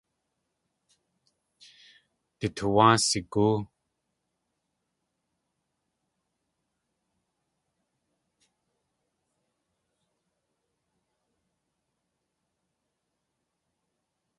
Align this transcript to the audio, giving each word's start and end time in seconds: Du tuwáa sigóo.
Du 2.39 2.47
tuwáa 2.55 2.95
sigóo. 3.07 3.55